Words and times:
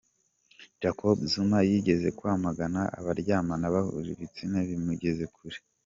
Jacob 0.81 1.17
Zuma 1.31 1.59
yigeze 1.69 2.07
kwamagana 2.17 2.81
abaryamana 2.99 3.65
bahuje 3.75 4.09
ibitsina 4.13 4.57
bimugeza 4.69 5.25
kure 5.35 5.59